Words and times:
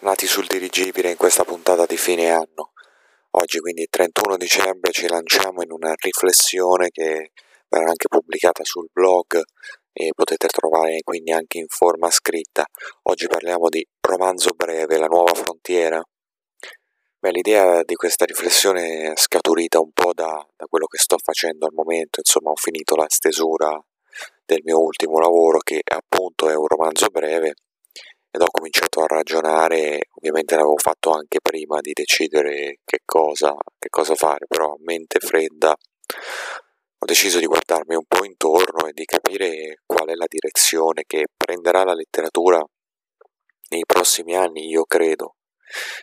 Bentornati 0.00 0.32
sul 0.32 0.46
dirigibile 0.46 1.10
in 1.10 1.18
questa 1.18 1.44
puntata 1.44 1.84
di 1.84 1.98
fine 1.98 2.30
anno. 2.30 2.72
Oggi 3.32 3.58
quindi 3.58 3.86
31 3.86 4.38
dicembre 4.38 4.92
ci 4.92 5.06
lanciamo 5.06 5.60
in 5.60 5.70
una 5.72 5.92
riflessione 5.94 6.88
che 6.88 7.32
verrà 7.68 7.90
anche 7.90 8.08
pubblicata 8.08 8.64
sul 8.64 8.88
blog 8.90 9.42
e 9.92 10.12
potete 10.14 10.46
trovare 10.46 11.02
quindi 11.02 11.32
anche 11.32 11.58
in 11.58 11.66
forma 11.68 12.10
scritta. 12.10 12.64
Oggi 13.02 13.26
parliamo 13.26 13.68
di 13.68 13.86
romanzo 14.00 14.52
breve, 14.56 14.96
la 14.96 15.04
nuova 15.04 15.34
frontiera. 15.34 16.02
Beh, 17.18 17.30
l'idea 17.30 17.82
di 17.82 17.94
questa 17.94 18.24
riflessione 18.24 19.12
è 19.12 19.12
scaturita 19.16 19.80
un 19.80 19.92
po' 19.92 20.14
da, 20.14 20.42
da 20.56 20.64
quello 20.64 20.86
che 20.86 20.96
sto 20.96 21.18
facendo 21.22 21.66
al 21.66 21.74
momento, 21.74 22.20
insomma 22.20 22.48
ho 22.48 22.56
finito 22.56 22.96
la 22.96 23.06
stesura 23.06 23.78
del 24.46 24.62
mio 24.64 24.80
ultimo 24.80 25.18
lavoro 25.18 25.58
che 25.58 25.82
appunto 25.84 26.48
è 26.48 26.54
un 26.56 26.66
romanzo 26.66 27.08
breve 27.08 27.52
ed 28.30 28.40
ho 28.42 28.50
cominciato 28.50 29.00
a 29.00 29.06
ragionare, 29.06 30.08
ovviamente 30.14 30.54
l'avevo 30.54 30.76
fatto 30.76 31.10
anche 31.10 31.40
prima 31.40 31.80
di 31.80 31.92
decidere 31.92 32.78
che 32.84 33.00
cosa, 33.04 33.54
che 33.78 33.88
cosa 33.88 34.14
fare, 34.14 34.46
però 34.46 34.72
a 34.72 34.78
mente 34.80 35.18
fredda 35.18 35.74
ho 37.02 37.06
deciso 37.06 37.38
di 37.38 37.46
guardarmi 37.46 37.94
un 37.94 38.04
po' 38.06 38.24
intorno 38.24 38.86
e 38.86 38.92
di 38.92 39.04
capire 39.04 39.80
qual 39.86 40.08
è 40.08 40.14
la 40.14 40.26
direzione 40.28 41.04
che 41.06 41.24
prenderà 41.34 41.82
la 41.82 41.94
letteratura 41.94 42.62
nei 43.70 43.84
prossimi 43.86 44.36
anni, 44.36 44.68
io 44.68 44.84
credo. 44.84 45.36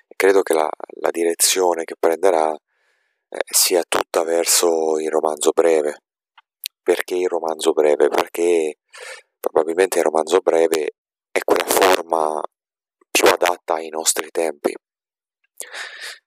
E 0.07 0.15
credo 0.15 0.41
che 0.41 0.53
la, 0.53 0.69
la 1.01 1.11
direzione 1.11 1.83
che 1.83 1.95
prenderà 1.99 2.51
eh, 2.51 3.39
sia 3.45 3.83
tutta 3.87 4.23
verso 4.23 4.97
il 4.97 5.09
romanzo 5.09 5.51
breve. 5.51 6.01
Perché 6.81 7.15
il 7.15 7.27
romanzo 7.27 7.73
breve? 7.73 8.07
Perché 8.07 8.79
probabilmente 9.39 9.99
il 9.99 10.05
romanzo 10.05 10.39
breve 10.39 10.93
è 11.37 11.41
quella 11.43 11.67
forma 11.67 12.41
più 13.11 13.27
adatta 13.27 13.75
ai 13.75 13.89
nostri 13.89 14.29
tempi. 14.31 14.73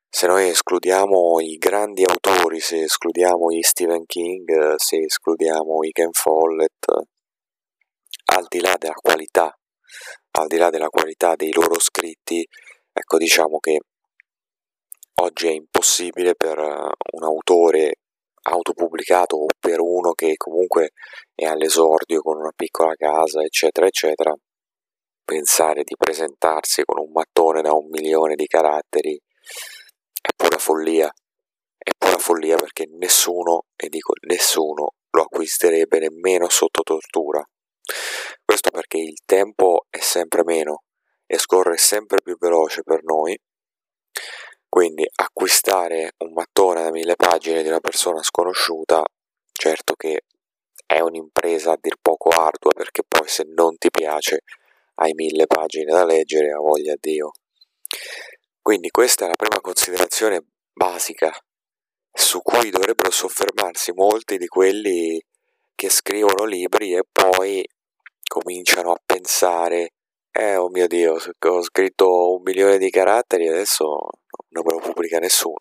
Se 0.08 0.26
noi 0.26 0.48
escludiamo 0.48 1.40
i 1.40 1.56
grandi 1.56 2.04
autori, 2.04 2.60
se 2.60 2.82
escludiamo 2.82 3.50
i 3.50 3.62
Stephen 3.62 4.06
King, 4.06 4.76
se 4.76 4.98
escludiamo 4.98 5.82
i 5.82 5.90
Ken 5.90 6.12
Follett, 6.12 6.86
al 8.26 8.46
di 8.48 8.60
là 8.60 8.76
della 8.78 8.94
qualità, 8.94 9.52
al 10.32 10.46
di 10.46 10.56
là 10.58 10.70
della 10.70 10.88
qualità 10.88 11.34
dei 11.34 11.52
loro 11.52 11.78
scritti, 11.80 12.46
ecco 12.92 13.18
diciamo 13.18 13.58
che 13.58 13.80
oggi 15.22 15.48
è 15.48 15.52
impossibile 15.52 16.34
per 16.36 16.58
un 16.58 17.24
autore 17.24 17.94
autopubblicato 18.42 19.36
o 19.36 19.46
per 19.58 19.80
uno 19.80 20.12
che 20.12 20.34
comunque 20.36 20.90
è 21.34 21.46
all'esordio 21.46 22.20
con 22.20 22.38
una 22.38 22.52
piccola 22.54 22.94
casa, 22.94 23.42
eccetera, 23.42 23.86
eccetera, 23.86 24.34
pensare 25.30 25.84
di 25.84 25.94
presentarsi 25.96 26.82
con 26.82 26.98
un 26.98 27.12
mattone 27.12 27.62
da 27.62 27.72
un 27.72 27.86
milione 27.88 28.34
di 28.34 28.48
caratteri 28.48 29.16
è 30.20 30.30
pura 30.34 30.58
follia. 30.58 31.08
È 31.78 31.90
pura 31.96 32.18
follia 32.18 32.56
perché 32.56 32.88
nessuno, 32.98 33.66
e 33.76 33.88
dico 33.88 34.12
nessuno, 34.26 34.94
lo 35.10 35.22
acquisterebbe 35.22 36.00
nemmeno 36.00 36.48
sotto 36.48 36.82
tortura. 36.82 37.48
Questo 38.44 38.70
perché 38.70 38.98
il 38.98 39.20
tempo 39.24 39.86
è 39.88 40.00
sempre 40.00 40.42
meno 40.42 40.82
e 41.26 41.38
scorre 41.38 41.76
sempre 41.76 42.20
più 42.22 42.36
veloce 42.36 42.82
per 42.82 43.04
noi. 43.04 43.38
Quindi 44.68 45.08
acquistare 45.14 46.14
un 46.18 46.32
mattone 46.32 46.82
da 46.82 46.90
mille 46.90 47.14
pagine 47.14 47.62
di 47.62 47.68
una 47.68 47.78
persona 47.78 48.20
sconosciuta, 48.20 49.04
certo 49.52 49.94
che 49.94 50.24
è 50.84 50.98
un'impresa 50.98 51.70
a 51.70 51.78
dir 51.80 51.98
poco 52.02 52.30
ardua 52.30 52.72
perché 52.72 53.04
poi 53.06 53.28
se 53.28 53.44
non 53.46 53.78
ti 53.78 53.90
piace 53.90 54.42
hai 55.02 55.12
mille 55.14 55.46
pagine 55.46 55.90
da 55.90 56.04
leggere, 56.04 56.52
a 56.52 56.58
voglia 56.58 56.94
Dio. 56.98 57.32
Quindi 58.60 58.90
questa 58.90 59.24
è 59.24 59.28
la 59.28 59.36
prima 59.36 59.60
considerazione 59.60 60.44
basica 60.72 61.32
su 62.12 62.40
cui 62.42 62.70
dovrebbero 62.70 63.10
soffermarsi 63.10 63.92
molti 63.92 64.36
di 64.36 64.46
quelli 64.46 65.22
che 65.74 65.88
scrivono 65.88 66.44
libri 66.44 66.94
e 66.94 67.02
poi 67.10 67.66
cominciano 68.26 68.92
a 68.92 69.00
pensare 69.04 69.94
eh 70.32 70.56
oh 70.56 70.68
mio 70.68 70.86
dio 70.86 71.14
ho 71.14 71.62
scritto 71.62 72.34
un 72.34 72.42
milione 72.42 72.78
di 72.78 72.90
caratteri 72.90 73.48
adesso 73.48 73.84
non 74.50 74.62
me 74.64 74.74
lo 74.74 74.78
pubblica 74.78 75.18
nessuno 75.18 75.56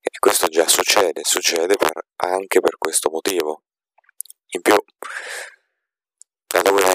e 0.00 0.18
questo 0.18 0.46
già 0.46 0.66
succede 0.66 1.20
succede 1.22 1.74
per, 1.76 2.06
anche 2.16 2.60
per 2.60 2.78
questo 2.78 3.10
motivo 3.10 3.64
in 4.52 4.62
più 4.62 4.76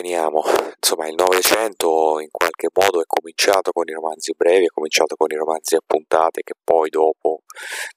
veniamo? 0.01 0.43
Insomma, 0.77 1.07
il 1.07 1.15
Novecento 1.15 2.19
in 2.19 2.29
qualche 2.31 2.69
modo 2.73 3.01
è 3.01 3.05
cominciato 3.05 3.71
con 3.71 3.87
i 3.87 3.93
romanzi 3.93 4.33
brevi, 4.35 4.65
è 4.65 4.69
cominciato 4.69 5.15
con 5.15 5.27
i 5.29 5.35
romanzi 5.35 5.75
a 5.75 5.81
puntate 5.85 6.41
che 6.41 6.53
poi 6.63 6.89
dopo 6.89 7.41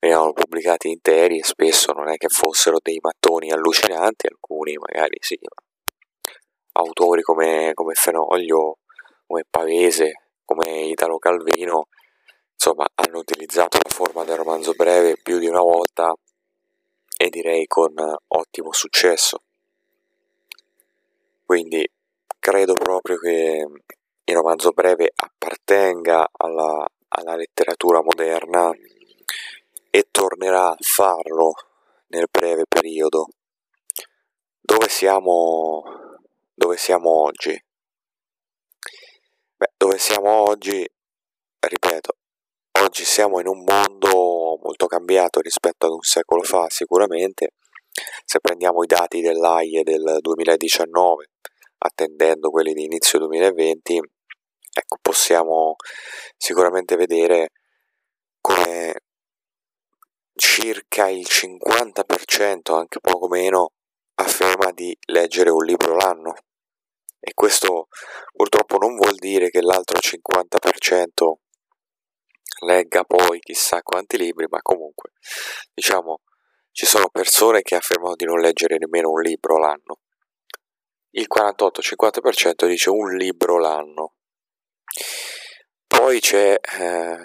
venivano 0.00 0.32
pubblicati 0.32 0.88
interi 0.88 1.38
e 1.38 1.44
spesso 1.44 1.92
non 1.92 2.08
è 2.08 2.16
che 2.16 2.28
fossero 2.28 2.78
dei 2.82 2.98
mattoni 3.00 3.52
allucinanti, 3.52 4.26
alcuni 4.26 4.76
magari 4.76 5.16
sì, 5.20 5.38
autori 6.72 7.22
come, 7.22 7.70
come 7.74 7.94
Fenoglio, 7.94 8.78
come 9.26 9.44
Pavese, 9.48 10.30
come 10.44 10.82
Italo 10.82 11.18
Calvino, 11.18 11.86
insomma, 12.52 12.86
hanno 12.96 13.18
utilizzato 13.18 13.78
la 13.80 13.94
forma 13.94 14.24
del 14.24 14.36
romanzo 14.36 14.72
breve 14.72 15.16
più 15.22 15.38
di 15.38 15.46
una 15.46 15.60
volta 15.60 16.12
e 17.16 17.28
direi 17.28 17.66
con 17.66 17.94
ottimo 18.26 18.72
successo. 18.72 19.42
Quindi 21.44 21.88
credo 22.38 22.74
proprio 22.74 23.18
che 23.18 23.66
il 24.24 24.34
romanzo 24.34 24.70
breve 24.70 25.12
appartenga 25.14 26.28
alla, 26.32 26.86
alla 27.08 27.36
letteratura 27.36 28.02
moderna 28.02 28.70
e 29.90 30.08
tornerà 30.10 30.70
a 30.70 30.76
farlo 30.80 31.52
nel 32.08 32.26
breve 32.30 32.64
periodo. 32.66 33.28
Dove 34.60 34.88
siamo, 34.88 35.82
dove 36.54 36.76
siamo 36.76 37.10
oggi? 37.10 37.62
Beh, 39.56 39.72
dove 39.76 39.98
siamo 39.98 40.30
oggi, 40.48 40.88
ripeto, 41.60 42.16
oggi 42.80 43.04
siamo 43.04 43.40
in 43.40 43.48
un 43.48 43.64
mondo 43.64 44.58
molto 44.62 44.86
cambiato 44.86 45.40
rispetto 45.40 45.86
ad 45.86 45.92
un 45.92 46.02
secolo 46.02 46.42
fa 46.42 46.66
sicuramente, 46.70 47.52
se 48.24 48.40
prendiamo 48.40 48.82
i 48.82 48.86
dati 48.86 49.20
dell'AIE 49.20 49.82
del 49.82 50.18
2019, 50.20 51.30
attendendo 51.78 52.50
quelli 52.50 52.72
di 52.72 52.84
inizio 52.84 53.18
2020, 53.18 54.00
ecco, 54.72 54.98
possiamo 55.00 55.76
sicuramente 56.36 56.96
vedere 56.96 57.50
come 58.40 58.94
circa 60.34 61.08
il 61.08 61.26
50%, 61.28 62.74
anche 62.74 63.00
poco 63.00 63.28
meno, 63.28 63.72
afferma 64.14 64.70
di 64.72 64.96
leggere 65.06 65.50
un 65.50 65.64
libro 65.64 65.94
l'anno. 65.94 66.34
E 67.20 67.34
questo 67.34 67.88
purtroppo 68.32 68.78
non 68.78 68.96
vuol 68.96 69.14
dire 69.14 69.50
che 69.50 69.60
l'altro 69.60 69.98
50% 69.98 71.34
legga 72.64 73.04
poi 73.04 73.38
chissà 73.40 73.82
quanti 73.82 74.16
libri, 74.16 74.46
ma 74.48 74.60
comunque, 74.60 75.12
diciamo, 75.72 76.20
ci 76.72 76.86
sono 76.86 77.08
persone 77.10 77.62
che 77.62 77.76
affermano 77.76 78.16
di 78.16 78.24
non 78.24 78.40
leggere 78.40 78.78
nemmeno 78.78 79.10
un 79.10 79.20
libro 79.20 79.58
l'anno. 79.58 80.00
Il 81.10 81.26
48-50% 81.32 82.66
dice 82.66 82.88
un 82.88 83.14
libro 83.14 83.58
l'anno. 83.58 84.14
Poi 85.86 86.20
c'è 86.20 86.58
eh, 86.58 87.18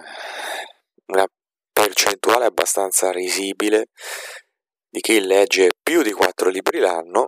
una 1.06 1.26
percentuale 1.72 2.46
abbastanza 2.46 3.12
risibile 3.12 3.88
di 4.90 5.00
chi 5.00 5.22
legge 5.22 5.72
più 5.82 6.02
di 6.02 6.12
4 6.12 6.50
libri 6.50 6.80
l'anno 6.80 7.28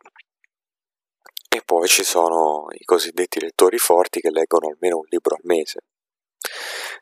e 1.48 1.62
poi 1.64 1.88
ci 1.88 2.04
sono 2.04 2.68
i 2.72 2.84
cosiddetti 2.84 3.40
lettori 3.40 3.78
forti 3.78 4.20
che 4.20 4.30
leggono 4.30 4.68
almeno 4.68 4.98
un 4.98 5.06
libro 5.10 5.36
al 5.36 5.42
mese. 5.44 5.80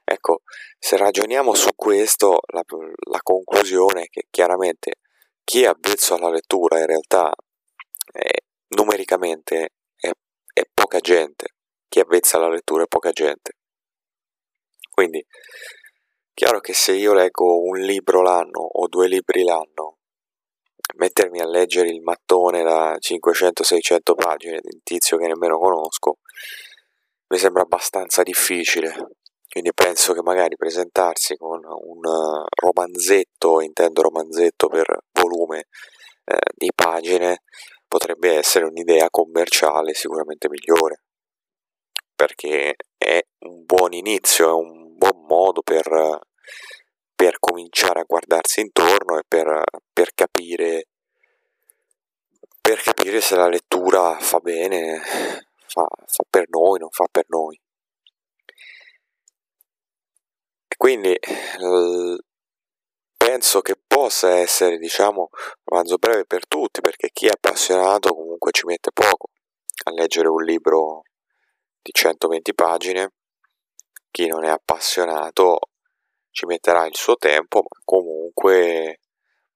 Ecco, 0.04 0.42
se 0.78 0.96
ragioniamo 0.98 1.54
su 1.54 1.70
questo, 1.76 2.40
la, 2.54 2.64
la 3.10 3.20
conclusione 3.22 4.04
è 4.04 4.08
che 4.10 4.28
chiaramente 4.30 5.00
chi 5.48 5.64
è 5.64 5.68
avvezzo 5.68 6.16
alla 6.16 6.30
lettura 6.30 6.78
in 6.78 6.88
realtà 6.88 7.34
è, 8.12 8.36
numericamente 8.76 9.70
è, 9.96 10.12
è 10.52 10.64
poca 10.74 11.00
gente, 11.00 11.54
chi 11.88 12.00
è 12.00 12.02
avvezzo 12.02 12.36
alla 12.36 12.50
lettura 12.50 12.84
è 12.84 12.88
poca 12.88 13.12
gente. 13.12 13.54
Quindi, 14.92 15.26
chiaro 16.34 16.60
che 16.60 16.74
se 16.74 16.92
io 16.92 17.14
leggo 17.14 17.62
un 17.62 17.78
libro 17.78 18.22
l'anno 18.22 18.60
o 18.60 18.90
due 18.90 19.08
libri 19.08 19.44
l'anno, 19.44 20.00
mettermi 20.98 21.40
a 21.40 21.48
leggere 21.48 21.88
il 21.88 22.02
mattone 22.02 22.62
da 22.62 22.98
500-600 22.98 24.16
pagine 24.18 24.60
di 24.60 24.68
un 24.74 24.82
tizio 24.84 25.16
che 25.16 25.28
nemmeno 25.28 25.60
conosco, 25.60 26.18
mi 27.28 27.38
sembra 27.38 27.62
abbastanza 27.62 28.22
difficile. 28.22 29.12
Quindi 29.50 29.72
penso 29.74 30.14
che 30.14 30.22
magari 30.22 30.56
presentarsi 30.56 31.36
con 31.36 31.62
un 31.64 32.02
romanzetto, 32.50 33.62
intendo 33.62 34.02
romanzetto 34.02 34.68
per 34.68 35.00
volume 35.14 35.68
eh, 36.26 36.38
di 36.56 36.72
pagine, 36.76 37.44
potrebbe 37.88 38.36
essere 38.36 38.66
un'idea 38.66 39.10
commerciale 39.10 39.94
sicuramente 39.94 40.50
migliore. 40.50 41.02
perché 42.16 42.76
è 42.98 43.20
un 43.46 43.64
buon 43.64 43.94
inizio, 43.94 44.50
è 44.50 44.54
un 44.54 44.96
buon 44.98 45.24
modo 45.28 45.62
per, 45.62 46.20
per 47.16 47.40
cominciare 47.40 48.00
a 48.00 48.06
guardarsi 48.08 48.62
intorno 48.62 49.18
e 49.20 49.24
per, 49.28 49.64
per, 49.94 50.14
capire, 50.16 50.88
per 52.60 52.82
capire 52.82 53.22
se 53.22 53.36
la 53.36 53.48
lettura 53.48 54.18
fa 54.20 54.40
bene, 54.40 55.00
fa, 55.68 55.86
fa 56.06 56.24
per 56.30 56.46
noi, 56.50 56.80
non 56.80 56.90
fa 56.90 57.06
per 57.12 57.26
noi. 57.28 57.60
E 60.56 60.64
quindi 60.78 61.18
penso 63.18 63.62
che 63.62 63.76
possa 63.86 64.38
essere, 64.38 64.78
diciamo, 64.78 65.22
un 65.22 65.28
romanzo 65.66 65.98
breve 65.98 66.26
per 66.26 66.48
tutti, 66.48 66.82
perché 66.82 67.10
chi 67.12 67.26
è 67.26 67.32
appassionato 67.32 68.14
comunque 68.14 68.52
ci 68.52 68.66
mette 68.66 68.92
poco 68.94 69.32
a 69.84 69.92
leggere 69.92 70.28
un 70.28 70.44
libro 70.44 71.02
di 71.82 71.92
120 71.92 72.54
pagine, 72.54 73.14
chi 74.12 74.28
non 74.28 74.44
è 74.44 74.50
appassionato 74.50 75.60
ci 76.32 76.46
metterà 76.46 76.86
il 76.86 76.96
suo 76.96 77.16
tempo, 77.16 77.60
ma 77.60 77.82
comunque 77.84 79.02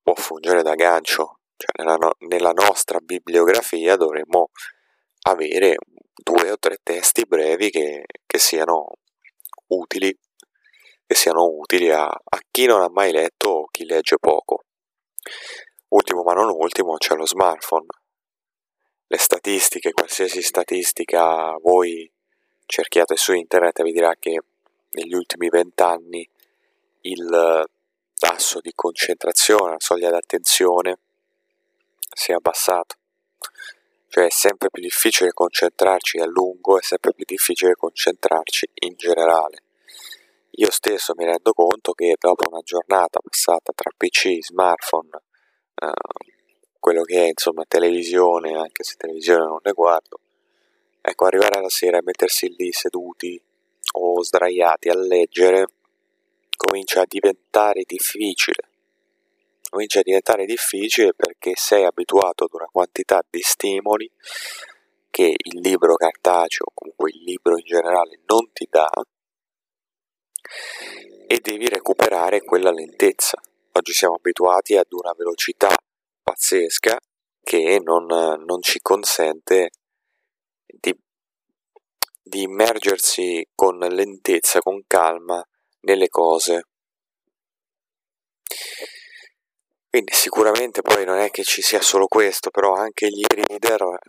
può 0.02 0.16
fungere 0.16 0.64
da 0.64 0.76
gancio. 0.76 1.40
Cioè, 1.56 1.84
nella, 1.84 1.96
no- 1.96 2.16
nella 2.28 2.52
nostra 2.52 3.00
bibliografia 3.00 3.96
dovremmo 3.96 4.50
avere 5.24 5.78
due 6.14 6.52
o 6.52 6.58
tre 6.58 6.80
testi 6.82 7.26
brevi 7.26 7.70
che, 7.70 8.06
che 8.26 8.40
siano 8.40 8.98
utili 9.68 10.18
che 11.12 11.18
siano 11.18 11.44
utili 11.44 11.92
a, 11.92 12.06
a 12.06 12.40
chi 12.50 12.68
non 12.68 12.82
ha 12.82 12.90
mai 12.90 13.12
letto 13.12 13.50
o 13.50 13.68
chi 13.70 13.84
legge 13.84 14.16
poco. 14.18 14.64
Ultimo 15.90 16.24
ma 16.24 16.32
non 16.32 16.50
ultimo 16.50 16.96
c'è 16.96 17.16
lo 17.16 17.26
smartphone. 17.26 17.88
Le 19.08 19.18
statistiche, 19.18 19.92
qualsiasi 19.92 20.42
statistica 20.42 21.58
voi 21.62 22.10
cerchiate 22.66 23.18
su 23.18 23.34
internet 23.34 23.84
vi 23.84 23.92
dirà 23.92 24.16
che 24.18 24.42
negli 24.92 25.14
ultimi 25.14 25.50
vent'anni 25.50 26.26
il 27.02 27.70
tasso 28.16 28.62
di 28.62 28.72
concentrazione, 28.74 29.72
la 29.72 29.80
soglia 29.80 30.12
d'attenzione 30.12 30.98
si 32.16 32.32
è 32.32 32.36
abbassato. 32.36 32.96
Cioè 34.08 34.28
è 34.28 34.32
sempre 34.32 34.70
più 34.70 34.82
difficile 34.82 35.34
concentrarci 35.34 36.20
a 36.20 36.26
lungo, 36.26 36.80
è 36.80 36.82
sempre 36.82 37.14
più 37.14 37.26
difficile 37.28 37.76
concentrarci 37.76 38.70
in 38.76 38.96
generale. 38.96 39.64
Io 40.56 40.70
stesso 40.70 41.14
mi 41.16 41.24
rendo 41.24 41.54
conto 41.54 41.94
che 41.94 42.16
dopo 42.20 42.50
una 42.50 42.60
giornata 42.62 43.20
passata 43.22 43.72
tra 43.74 43.90
PC, 43.96 44.40
smartphone, 44.42 45.10
eh, 45.76 45.92
quello 46.78 47.04
che 47.04 47.24
è 47.24 47.28
insomma 47.28 47.64
televisione, 47.66 48.58
anche 48.58 48.84
se 48.84 48.96
televisione 48.98 49.46
non 49.46 49.60
ne 49.64 49.72
guardo, 49.72 50.20
ecco, 51.00 51.26
arrivare 51.26 51.60
alla 51.60 51.70
sera 51.70 52.00
e 52.00 52.04
mettersi 52.04 52.54
lì 52.58 52.72
seduti 52.74 53.42
o 53.94 54.22
sdraiati 54.22 54.90
a 54.90 54.98
leggere 54.98 55.68
comincia 56.58 57.02
a 57.02 57.06
diventare 57.08 57.84
difficile. 57.86 58.68
Comincia 59.70 60.00
a 60.00 60.04
diventare 60.04 60.46
difficile 60.46 61.14
perché 61.14 61.54
sei 61.56 61.86
abituato 61.86 62.44
ad 62.44 62.54
una 62.54 62.68
quantità 62.70 63.24
di 63.30 63.42
stimoli 63.42 64.10
che 65.10 65.34
il 65.36 65.60
libro 65.62 65.96
cartaceo, 65.96 66.66
o 66.66 66.72
comunque 66.74 67.10
il 67.12 67.24
libro 67.24 67.58
in 67.58 67.64
generale, 67.64 68.20
non 68.26 68.52
ti 68.52 68.68
dà 68.70 68.90
e 71.28 71.40
devi 71.40 71.68
recuperare 71.68 72.42
quella 72.42 72.72
lentezza. 72.72 73.40
Oggi 73.74 73.94
siamo 73.94 74.16
abituati 74.16 74.76
ad 74.76 74.92
una 74.92 75.14
velocità 75.16 75.74
pazzesca 76.22 76.98
che 77.42 77.80
non, 77.84 78.06
non 78.06 78.62
ci 78.62 78.80
consente 78.82 79.70
di, 80.66 80.96
di 82.22 82.42
immergersi 82.42 83.48
con 83.56 83.78
lentezza, 83.78 84.60
con 84.60 84.84
calma 84.86 85.44
nelle 85.82 86.10
cose. 86.10 86.66
Quindi 89.90 90.14
sicuramente 90.14 90.82
poi 90.82 91.06
non 91.06 91.18
è 91.18 91.30
che 91.32 91.44
ci 91.44 91.62
sia 91.62 91.82
solo 91.82 92.08
questo, 92.08 92.50
però 92.50 92.74
anche 92.74 93.08
gli 93.08 93.26
reader 93.28 93.82
eh, 93.82 94.00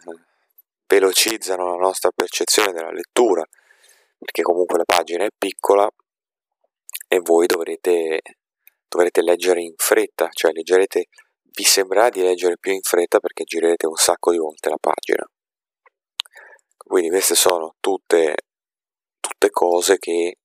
velocizzano 0.87 1.71
la 1.71 1.77
nostra 1.77 2.11
percezione 2.15 2.73
della 2.73 2.93
lettura, 2.93 3.45
perché 4.19 4.43
comunque 4.43 4.79
la 4.79 4.85
pagina 4.85 5.25
è 5.25 5.31
piccola 5.37 5.89
e 7.13 7.21
voi 7.21 7.47
dovrete, 7.47 8.23
dovrete 8.89 9.21
leggere 9.21 9.61
in 9.61 9.75
fretta, 9.77 10.31
cioè 10.33 10.51
leggerete, 10.51 11.09
vi 11.43 11.63
sembrerà 11.63 12.09
di 12.09 12.23
leggere 12.23 12.57
più 12.57 12.73
in 12.73 12.81
fretta 12.81 13.21
perché 13.21 13.45
girerete 13.45 13.87
un 13.87 13.97
sacco 13.97 14.31
di 14.31 14.39
volte 14.39 14.71
la 14.71 14.79
pagina. 14.81 15.23
Quindi 16.75 17.11
queste 17.11 17.35
sono 17.35 17.75
tutte, 17.81 18.35
tutte 19.21 19.51
cose 19.51 19.99
che 19.99 20.39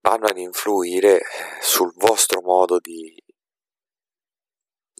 vanno 0.00 0.26
ad 0.26 0.36
influire 0.36 1.20
sul 1.60 1.92
vostro 1.94 2.40
modo 2.40 2.80
di, 2.80 3.14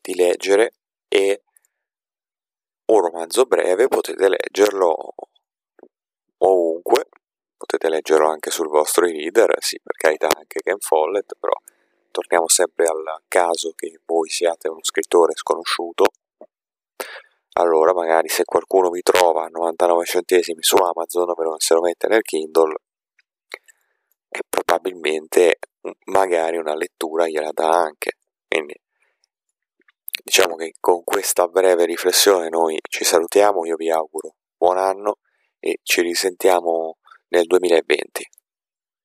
di 0.01 0.15
leggere 0.15 0.75
e 1.09 1.43
un 2.85 3.01
romanzo 3.01 3.47
breve 3.47 3.89
potete 3.89 4.29
leggerlo 4.29 5.13
ovunque 6.37 7.09
potete 7.61 7.91
leggerlo 7.91 8.27
anche 8.27 8.49
sul 8.49 8.69
vostro 8.69 9.05
e-reader, 9.05 9.55
sì, 9.59 9.79
per 9.83 9.95
carità 9.95 10.29
anche 10.35 10.61
Ken 10.61 10.79
Follett, 10.79 11.35
però 11.39 11.53
torniamo 12.11 12.49
sempre 12.49 12.87
al 12.87 13.23
caso 13.29 13.73
che 13.77 14.01
voi 14.07 14.31
siate 14.31 14.69
uno 14.69 14.81
scrittore 14.81 15.35
sconosciuto, 15.35 16.05
allora 17.55 17.93
magari 17.93 18.29
se 18.29 18.45
qualcuno 18.45 18.89
vi 18.89 19.03
trova 19.03 19.45
a 19.45 19.49
99 19.49 20.05
centesimi 20.07 20.63
su 20.63 20.77
Amazon 20.77 21.35
per 21.35 21.55
se 21.59 21.75
lo 21.75 21.83
mette 21.83 22.09
nel 22.09 22.23
Kindle, 22.23 22.75
e 24.31 24.41
probabilmente 24.49 25.59
magari 26.07 26.57
una 26.57 26.75
lettura 26.75 27.27
gliela 27.27 27.53
dà 27.53 27.69
anche. 27.69 28.13
Quindi 28.49 28.75
diciamo 30.25 30.57
che 30.57 30.73
con 30.81 31.05
questa 31.05 31.47
breve 31.47 31.85
riflessione 31.85 32.49
noi 32.49 32.79
ci 32.89 33.05
salutiamo, 33.05 33.67
io 33.67 33.77
vi 33.77 33.91
auguro 33.91 34.37
buon 34.57 34.79
anno 34.79 35.19
e 35.59 35.81
ci 35.83 36.01
risentiamo 36.01 36.97
nel 37.31 37.47
2020. 37.47 38.40